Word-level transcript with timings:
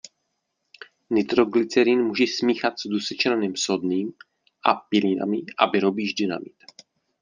Nitroglycerin 1.09 2.03
můžeš 2.03 2.35
smíchat 2.35 2.79
s 2.79 2.87
dusičnanem 2.87 3.55
sodným 3.55 4.13
a 4.65 4.73
pilinami 4.73 5.41
a 5.57 5.69
vyrobíš 5.71 6.13
dynamit. 6.13 6.55